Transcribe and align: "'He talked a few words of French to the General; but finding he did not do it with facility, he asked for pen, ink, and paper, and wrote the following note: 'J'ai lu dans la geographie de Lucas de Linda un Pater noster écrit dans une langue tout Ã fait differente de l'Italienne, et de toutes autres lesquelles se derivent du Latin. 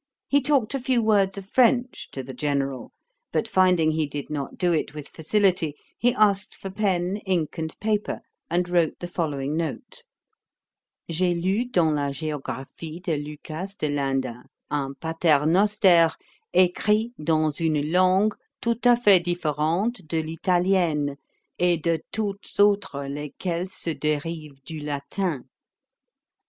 "'He 0.28 0.40
talked 0.40 0.74
a 0.74 0.80
few 0.80 1.02
words 1.02 1.36
of 1.38 1.46
French 1.48 2.08
to 2.12 2.22
the 2.22 2.32
General; 2.32 2.92
but 3.32 3.48
finding 3.48 3.90
he 3.90 4.06
did 4.06 4.30
not 4.30 4.56
do 4.56 4.72
it 4.72 4.94
with 4.94 5.08
facility, 5.08 5.74
he 5.98 6.14
asked 6.14 6.54
for 6.54 6.70
pen, 6.70 7.16
ink, 7.26 7.58
and 7.58 7.76
paper, 7.80 8.20
and 8.48 8.68
wrote 8.68 9.00
the 9.00 9.08
following 9.08 9.56
note: 9.56 10.04
'J'ai 11.10 11.34
lu 11.34 11.64
dans 11.64 11.96
la 11.96 12.12
geographie 12.12 13.00
de 13.00 13.16
Lucas 13.16 13.74
de 13.74 13.88
Linda 13.88 14.44
un 14.70 14.94
Pater 14.94 15.44
noster 15.44 16.10
écrit 16.54 17.10
dans 17.20 17.50
une 17.60 17.90
langue 17.90 18.36
tout 18.62 18.80
Ã 18.82 18.96
fait 18.96 19.24
differente 19.24 20.06
de 20.06 20.22
l'Italienne, 20.22 21.16
et 21.58 21.82
de 21.82 21.98
toutes 22.12 22.60
autres 22.60 23.04
lesquelles 23.08 23.68
se 23.72 23.90
derivent 23.92 24.62
du 24.64 24.78
Latin. 24.78 25.42